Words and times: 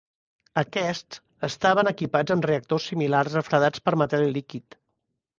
Aquests 0.59 1.17
estaven 1.47 1.89
equipats 1.91 2.33
amb 2.35 2.47
reactors 2.49 2.87
similars 2.91 3.35
refredats 3.39 3.83
per 3.89 3.93
metall 4.03 4.25
líquid. 4.39 4.79